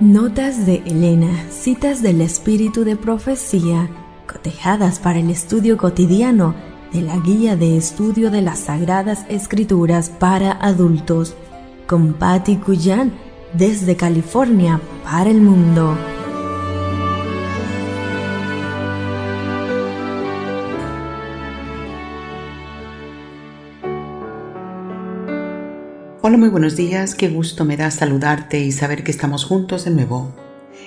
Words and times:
Notas 0.00 0.66
de 0.66 0.82
Elena, 0.86 1.46
citas 1.50 2.02
del 2.02 2.20
espíritu 2.20 2.82
de 2.82 2.96
profecía, 2.96 3.88
cotejadas 4.26 4.98
para 4.98 5.20
el 5.20 5.30
estudio 5.30 5.76
cotidiano 5.76 6.56
de 6.92 7.02
la 7.02 7.16
guía 7.18 7.54
de 7.54 7.76
estudio 7.76 8.32
de 8.32 8.42
las 8.42 8.58
Sagradas 8.58 9.24
Escrituras 9.28 10.10
para 10.10 10.50
adultos, 10.50 11.36
con 11.86 12.14
Patty 12.14 12.56
Cuyan 12.56 13.12
desde 13.52 13.94
California 13.94 14.80
para 15.04 15.30
el 15.30 15.40
mundo. 15.40 15.96
Hola, 26.26 26.38
muy 26.38 26.48
buenos 26.48 26.74
días, 26.74 27.14
qué 27.14 27.28
gusto 27.28 27.66
me 27.66 27.76
da 27.76 27.90
saludarte 27.90 28.58
y 28.58 28.72
saber 28.72 29.04
que 29.04 29.10
estamos 29.10 29.44
juntos 29.44 29.84
de 29.84 29.90
nuevo. 29.90 30.34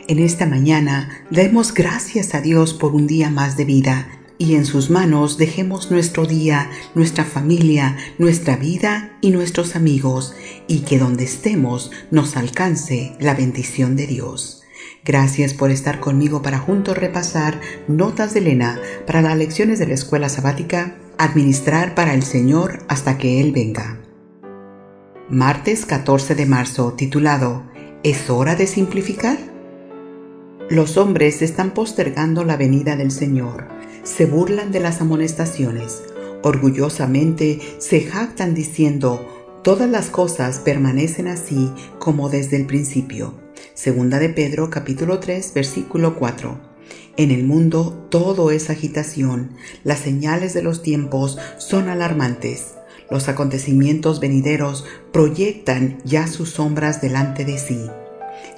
En 0.08 0.18
esta 0.18 0.48
mañana 0.48 1.10
demos 1.30 1.76
gracias 1.76 2.34
a 2.34 2.42
Dios 2.42 2.74
por 2.74 2.96
un 2.96 3.06
día 3.06 3.30
más 3.30 3.56
de 3.56 3.64
vida 3.64 4.08
y 4.40 4.56
en 4.56 4.66
sus 4.66 4.90
manos 4.90 5.38
dejemos 5.38 5.92
nuestro 5.92 6.26
día, 6.26 6.72
nuestra 6.96 7.24
familia, 7.24 7.98
nuestra 8.18 8.56
vida 8.56 9.16
y 9.22 9.30
nuestros 9.30 9.76
amigos 9.76 10.34
y 10.68 10.80
que 10.80 10.98
donde 10.98 11.26
estemos 11.26 11.92
nos 12.10 12.36
alcance 12.36 13.16
la 13.20 13.36
bendición 13.36 13.96
de 13.96 14.08
Dios. 14.08 14.64
Gracias 15.06 15.54
por 15.54 15.70
estar 15.70 16.00
conmigo 16.00 16.42
para 16.42 16.58
juntos 16.58 16.98
repasar 16.98 17.62
notas 17.88 18.34
de 18.34 18.40
Elena 18.40 18.80
para 19.06 19.22
las 19.22 19.38
lecciones 19.38 19.78
de 19.78 19.86
la 19.86 19.94
escuela 19.94 20.30
sabática, 20.30 20.96
administrar 21.20 21.94
para 21.94 22.16
el 22.16 22.24
Señor 22.24 22.80
hasta 22.88 23.20
que 23.20 23.40
Él 23.40 23.52
venga. 23.52 24.00
Martes 25.30 25.86
14 25.86 26.36
de 26.36 26.46
marzo, 26.46 26.94
titulado 26.94 27.64
¿Es 28.02 28.30
hora 28.30 28.56
de 28.56 28.66
simplificar? 28.66 29.38
Los 30.70 30.96
hombres 30.96 31.42
están 31.42 31.74
postergando 31.74 32.46
la 32.46 32.56
venida 32.56 32.96
del 32.96 33.12
Señor, 33.12 33.68
se 34.04 34.26
burlan 34.26 34.72
de 34.72 34.80
las 34.80 35.02
amonestaciones, 35.02 36.02
orgullosamente 36.44 37.60
se 37.78 38.04
jactan 38.04 38.56
diciendo, 38.56 39.60
todas 39.66 39.90
las 39.90 40.08
cosas 40.08 40.60
permanecen 40.60 41.28
así 41.28 41.74
como 42.00 42.30
desde 42.30 42.56
el 42.56 42.66
principio. 42.66 43.34
Segunda 43.74 44.20
de 44.20 44.30
Pedro 44.30 44.70
capítulo 44.70 45.20
3 45.20 45.52
versículo 45.54 46.16
4. 46.16 46.58
En 47.18 47.32
el 47.32 47.44
mundo 47.44 48.08
todo 48.10 48.50
es 48.50 48.70
agitación, 48.70 49.58
las 49.84 50.00
señales 50.00 50.54
de 50.54 50.62
los 50.62 50.84
tiempos 50.84 51.38
son 51.58 51.90
alarmantes. 51.90 52.76
Los 53.10 53.30
acontecimientos 53.30 54.20
venideros 54.20 54.86
proyectan 55.12 56.00
ya 56.04 56.28
sus 56.28 56.52
sombras 56.52 57.02
delante 57.02 57.46
de 57.46 57.58
sí. 57.58 57.80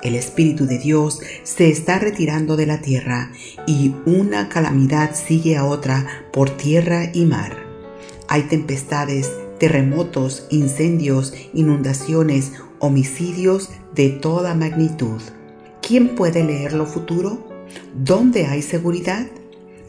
El 0.02 0.16
Espíritu 0.16 0.66
de 0.66 0.78
Dios 0.78 1.20
se 1.44 1.70
está 1.70 2.00
retirando 2.00 2.56
de 2.56 2.66
la 2.66 2.82
tierra 2.82 3.32
y 3.68 3.94
una 4.06 4.50
calamidad 4.50 5.16
sigue 5.16 5.58
a 5.58 5.66
otra 5.66 6.26
por 6.32 6.50
tierra 6.50 7.12
y 7.14 7.26
mar. 7.26 7.58
Hay 8.28 8.44
tempestades, 8.44 9.32
terremotos, 9.60 10.48
incendios, 10.50 11.34
inundaciones, 11.54 12.54
homicidios 12.80 13.70
de 13.94 14.10
toda 14.10 14.56
magnitud. 14.56 15.22
¿Quién 15.82 16.16
puede 16.16 16.44
leer 16.44 16.74
lo 16.74 16.86
futuro? 16.86 17.46
¿Dónde 17.94 18.46
hay 18.46 18.62
seguridad? 18.62 19.28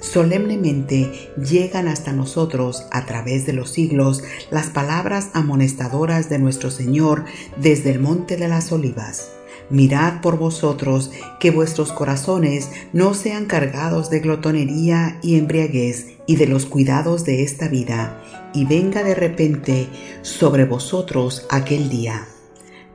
Solemnemente 0.01 1.31
llegan 1.37 1.89
hasta 1.89 2.13
nosotros 2.13 2.85
a 2.91 3.07
través 3.07 3.47
de 3.47 3.53
los 3.53 3.71
siglos 3.71 4.23
las 4.51 4.69
palabras 4.69 5.29
amonestadoras 5.35 6.29
de 6.29 6.39
nuestro 6.39 6.71
Señor 6.71 7.25
desde 7.57 7.91
el 7.91 8.01
monte 8.01 8.37
de 8.37 8.49
las 8.49 8.73
olivas. 8.73 9.31
Mirad 9.71 10.21
por 10.21 10.37
vosotros 10.37 11.13
que 11.39 11.53
vuestros 11.53 11.93
corazones 11.93 12.71
no 12.93 13.15
sean 13.15 13.47
cargados 13.47 14.11
de 14.11 14.19
glotonería 14.19 15.19
y 15.23 15.37
embriaguez 15.37 16.19
y 16.27 16.37
de 16.37 16.47
los 16.47 16.67
cuidados 16.67 17.25
de 17.25 17.45
esta 17.45 17.69
vida, 17.69 18.21
y 18.53 18.65
venga 18.65 19.05
de 19.05 19.15
repente 19.15 19.87
sobre 20.23 20.65
vosotros 20.65 21.47
aquel 21.51 21.89
día. 21.89 22.27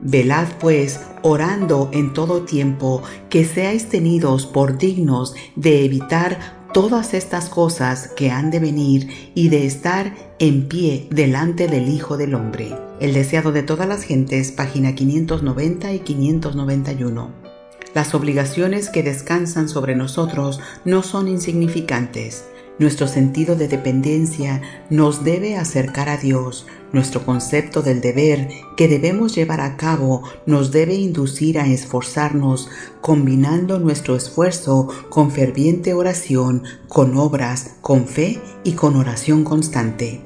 Velad 0.00 0.48
pues, 0.60 1.00
orando 1.22 1.88
en 1.94 2.12
todo 2.12 2.42
tiempo, 2.42 3.02
que 3.30 3.46
seáis 3.46 3.88
tenidos 3.88 4.44
por 4.44 4.76
dignos 4.76 5.34
de 5.54 5.86
evitar 5.86 6.55
todas 6.76 7.14
estas 7.14 7.48
cosas 7.48 8.08
que 8.08 8.30
han 8.30 8.50
de 8.50 8.58
venir 8.58 9.30
y 9.34 9.48
de 9.48 9.64
estar 9.64 10.14
en 10.38 10.68
pie 10.68 11.08
delante 11.10 11.68
del 11.68 11.88
Hijo 11.88 12.18
del 12.18 12.34
Hombre. 12.34 12.76
El 13.00 13.14
deseado 13.14 13.50
de 13.50 13.62
todas 13.62 13.88
las 13.88 14.02
gentes, 14.02 14.52
página 14.52 14.94
590 14.94 15.94
y 15.94 16.00
591. 16.00 17.30
Las 17.94 18.14
obligaciones 18.14 18.90
que 18.90 19.02
descansan 19.02 19.70
sobre 19.70 19.96
nosotros 19.96 20.60
no 20.84 21.02
son 21.02 21.28
insignificantes. 21.28 22.44
Nuestro 22.78 23.08
sentido 23.08 23.56
de 23.56 23.68
dependencia 23.68 24.60
nos 24.90 25.24
debe 25.24 25.56
acercar 25.56 26.10
a 26.10 26.18
Dios. 26.18 26.66
Nuestro 26.92 27.24
concepto 27.24 27.80
del 27.80 28.02
deber 28.02 28.50
que 28.76 28.86
debemos 28.86 29.34
llevar 29.34 29.62
a 29.62 29.78
cabo 29.78 30.22
nos 30.44 30.72
debe 30.72 30.94
inducir 30.94 31.58
a 31.58 31.66
esforzarnos, 31.66 32.68
combinando 33.00 33.78
nuestro 33.78 34.14
esfuerzo 34.14 34.88
con 35.08 35.30
ferviente 35.30 35.94
oración, 35.94 36.64
con 36.86 37.16
obras, 37.16 37.76
con 37.80 38.06
fe 38.06 38.42
y 38.62 38.72
con 38.72 38.96
oración 38.96 39.42
constante. 39.42 40.20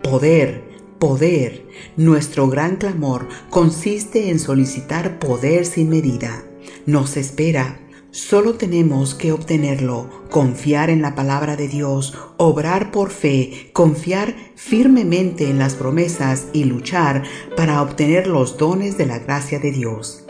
Poder, 0.00 0.62
poder. 1.00 1.66
Nuestro 1.96 2.48
gran 2.48 2.76
clamor 2.76 3.26
consiste 3.50 4.30
en 4.30 4.38
solicitar 4.38 5.18
poder 5.18 5.66
sin 5.66 5.88
medida. 5.88 6.44
Nos 6.86 7.16
espera 7.16 7.80
Solo 8.18 8.54
tenemos 8.54 9.14
que 9.14 9.30
obtenerlo, 9.30 10.10
confiar 10.28 10.90
en 10.90 11.02
la 11.02 11.14
palabra 11.14 11.54
de 11.54 11.68
Dios, 11.68 12.14
obrar 12.36 12.90
por 12.90 13.10
fe, 13.10 13.70
confiar 13.72 14.34
firmemente 14.56 15.48
en 15.48 15.60
las 15.60 15.76
promesas 15.76 16.46
y 16.52 16.64
luchar 16.64 17.22
para 17.56 17.80
obtener 17.80 18.26
los 18.26 18.58
dones 18.58 18.98
de 18.98 19.06
la 19.06 19.20
gracia 19.20 19.60
de 19.60 19.70
Dios. 19.70 20.24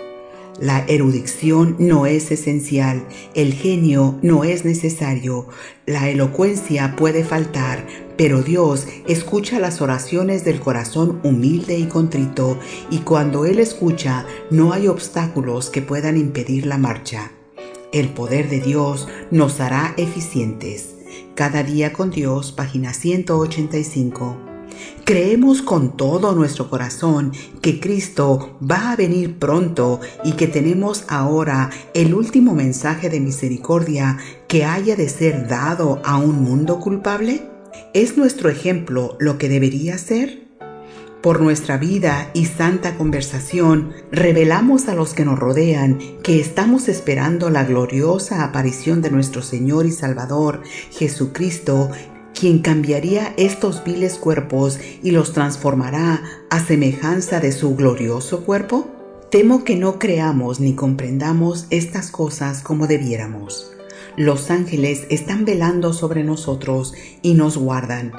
La 0.61 0.85
erudición 0.87 1.77
no 1.79 2.05
es 2.05 2.31
esencial, 2.31 3.07
el 3.35 3.55
genio 3.55 4.19
no 4.21 4.45
es 4.45 4.67
necesario, 4.67 5.49
la 5.87 6.11
elocuencia 6.11 6.95
puede 6.95 7.25
faltar, 7.25 7.87
pero 8.19 8.43
Dios 8.43 8.87
escucha 9.07 9.59
las 9.61 9.81
oraciones 9.81 10.45
del 10.45 10.61
corazón 10.61 11.21
humilde 11.25 11.79
y 11.79 11.87
contrito, 11.87 12.59
y 12.91 12.99
cuando 12.99 13.47
Él 13.47 13.59
escucha 13.59 14.27
no 14.51 14.75
hay 14.75 14.89
obstáculos 14.89 15.71
que 15.71 15.81
puedan 15.81 16.19
impedir 16.19 16.67
la 16.67 16.77
marcha. 16.77 17.33
El 17.91 18.11
poder 18.11 18.51
de 18.51 18.61
Dios 18.61 19.09
nos 19.31 19.61
hará 19.61 19.95
eficientes. 19.97 20.97
Cada 21.35 21.63
día 21.63 21.95
con 21.95 22.11
Dios, 22.11 22.53
página 22.53 22.93
185. 22.93 24.37
Creemos 25.05 25.63
con 25.63 25.97
todo 25.97 26.35
nuestro 26.35 26.69
corazón 26.69 27.33
que 27.63 27.81
Cristo 27.81 28.59
va 28.61 28.93
a 28.93 28.97
venir 28.97 29.39
pronto 29.39 30.01
y 30.23 30.33
que 30.33 30.47
tenemos 30.47 31.07
ahora 31.09 31.71
el 31.95 32.13
último 32.13 32.55
mensaje 32.55 33.09
de 33.09 33.21
misericordia 33.21 34.19
que 34.49 34.67
haya 34.67 34.95
de 34.95 35.09
ser 35.09 35.49
dado 35.49 36.03
a 36.05 36.19
un 36.19 36.43
mundo 36.43 36.81
culpable. 36.81 37.43
¿Es 37.95 38.19
nuestro 38.19 38.51
ejemplo 38.51 39.17
lo 39.19 39.39
que 39.39 39.49
debería 39.49 39.97
ser? 39.97 40.48
Por 41.23 41.41
nuestra 41.41 41.79
vida 41.79 42.31
y 42.33 42.45
santa 42.45 42.97
conversación, 42.97 43.93
revelamos 44.13 44.87
a 44.87 44.95
los 44.95 45.15
que 45.15 45.25
nos 45.25 45.37
rodean 45.37 45.99
que 46.23 46.39
estamos 46.39 46.89
esperando 46.89 47.51
la 47.51 47.65
gloriosa 47.65 48.45
aparición 48.45 49.03
de 49.03 49.11
nuestro 49.11 49.43
Señor 49.43 49.87
y 49.87 49.91
Salvador, 49.91 50.63
Jesucristo, 50.93 51.91
quien 52.39 52.61
cambiaría 52.61 53.35
estos 53.37 53.83
viles 53.83 54.17
cuerpos 54.17 54.79
y 55.03 55.11
los 55.11 55.33
transformará 55.33 56.23
a 56.51 56.65
semejanza 56.65 57.41
de 57.41 57.51
su 57.51 57.75
glorioso 57.75 58.45
cuerpo? 58.45 58.87
Temo 59.29 59.65
que 59.65 59.75
no 59.75 59.99
creamos 59.99 60.61
ni 60.61 60.75
comprendamos 60.75 61.67
estas 61.71 62.13
cosas 62.13 62.63
como 62.63 62.87
debiéramos. 62.87 63.78
Los 64.19 64.51
ángeles 64.51 65.07
están 65.11 65.45
velando 65.45 65.93
sobre 65.93 66.25
nosotros 66.25 66.93
y 67.23 67.35
nos 67.35 67.57
guardan, 67.57 68.11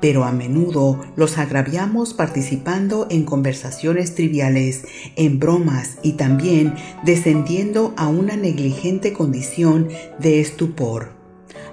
pero 0.00 0.22
a 0.22 0.30
menudo 0.30 1.00
los 1.16 1.36
agraviamos 1.36 2.14
participando 2.14 3.08
en 3.10 3.24
conversaciones 3.24 4.14
triviales, 4.14 4.84
en 5.16 5.40
bromas 5.40 5.98
y 6.04 6.12
también 6.12 6.76
descendiendo 7.04 7.92
a 7.96 8.06
una 8.06 8.36
negligente 8.36 9.12
condición 9.12 9.88
de 10.20 10.40
estupor 10.40 11.17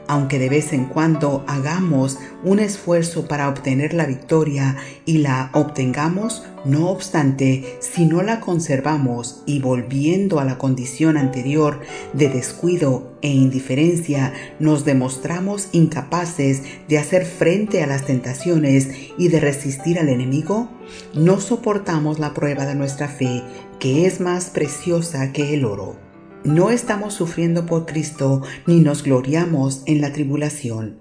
aunque 0.07 0.40
de 0.40 0.50
vez 0.50 0.74
en 0.74 0.86
cuando 0.86 1.44
hagamos 1.48 2.18
un 2.44 2.60
esfuerzo 2.60 3.28
para 3.28 3.50
obtener 3.50 3.94
la 3.94 4.06
victoria 4.06 4.78
y 5.06 5.19
la 5.19 5.50
obtengamos, 5.54 6.44
no 6.63 6.90
obstante, 6.90 7.78
si 7.80 8.06
no 8.06 8.22
la 8.22 8.40
conservamos 8.40 9.44
y 9.46 9.60
volviendo 9.60 10.40
a 10.40 10.46
la 10.46 10.57
condición 10.57 11.18
anterior 11.18 11.80
de 12.13 12.30
descuido 12.30 13.16
e 13.22 13.30
indiferencia, 13.30 14.34
nos 14.60 14.86
demostramos 14.86 15.69
incapaces 15.72 16.63
de 16.88 16.98
hacer 16.98 17.25
frente 17.25 17.84
a 17.84 17.88
las 17.88 18.06
tentaciones 18.06 18.90
y 19.18 19.28
de 19.28 19.40
resistir 19.40 20.00
al 20.00 20.10
enemigo, 20.10 20.69
no 21.13 21.40
soportamos 21.40 22.19
la 22.19 22.34
prueba 22.34 22.66
de 22.66 22.75
nuestra 22.75 23.08
fe, 23.08 23.44
que 23.80 24.06
es 24.06 24.19
más 24.19 24.50
preciosa 24.50 25.31
que 25.31 25.54
el 25.54 25.66
oro 25.66 26.05
No 26.45 26.69
estamos 26.69 27.15
sufriendo 27.15 27.65
por 27.65 27.88
Cristo 27.88 28.44
ni 28.68 28.80
nos 28.80 29.01
gloriamos 29.01 29.81
en 29.88 30.00
la 30.00 30.13
tribulación. 30.13 31.00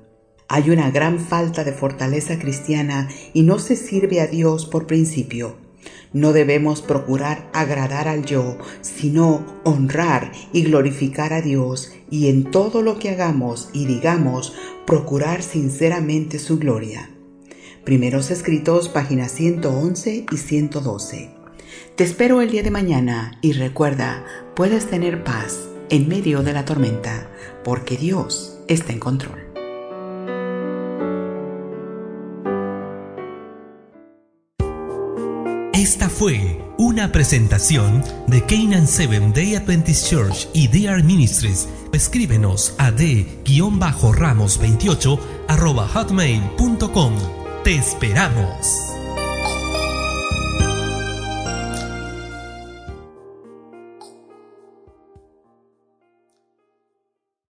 Hay 0.48 0.70
una 0.70 0.90
gran 0.90 1.20
falta 1.20 1.64
de 1.64 1.74
fortaleza 1.74 2.38
cristiana 2.38 3.10
y 3.34 3.42
no 3.42 3.58
se 3.58 3.76
sirve 3.76 4.22
a 4.22 4.26
Dios 4.26 4.64
por 4.64 4.86
principio. 4.86 5.56
No 6.14 6.32
debemos 6.32 6.80
procurar 6.80 7.50
agradar 7.52 8.08
al 8.08 8.24
yo, 8.24 8.56
sino 8.80 9.44
honrar 9.64 10.32
y 10.54 10.62
glorificar 10.62 11.34
a 11.34 11.42
Dios 11.42 11.92
y 12.10 12.28
en 12.28 12.50
todo 12.50 12.80
lo 12.80 12.98
que 12.98 13.10
hagamos 13.10 13.68
y 13.74 13.84
digamos 13.84 14.54
procurar 14.86 15.42
sinceramente 15.42 16.38
su 16.38 16.58
gloria. 16.58 17.10
Primeros 17.84 18.30
escritos, 18.30 18.88
páginas 18.88 19.32
111 19.32 20.24
y 20.32 20.36
112. 20.38 21.33
Te 21.96 22.02
espero 22.02 22.40
el 22.40 22.50
día 22.50 22.64
de 22.64 22.72
mañana 22.72 23.38
y 23.40 23.52
recuerda, 23.52 24.24
puedes 24.56 24.90
tener 24.90 25.22
paz 25.22 25.68
en 25.90 26.08
medio 26.08 26.42
de 26.42 26.52
la 26.52 26.64
tormenta, 26.64 27.30
porque 27.62 27.96
Dios 27.96 28.58
está 28.66 28.92
en 28.92 28.98
control. 28.98 29.38
Esta 35.72 36.08
fue 36.08 36.60
una 36.78 37.12
presentación 37.12 38.02
de 38.26 38.44
Canaan 38.44 38.88
Seven 38.88 39.32
Day 39.32 39.54
Adventist 39.54 40.10
Church 40.10 40.48
y 40.52 40.66
DR 40.66 41.04
Ministries. 41.04 41.68
Escríbenos 41.92 42.74
a 42.78 42.90
d-ramos28 42.90 45.18
hotmail.com. 45.94 47.12
Te 47.62 47.76
esperamos. 47.76 48.93